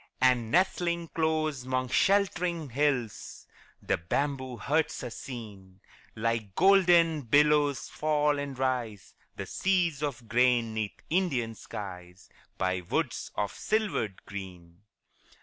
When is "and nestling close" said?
0.19-1.63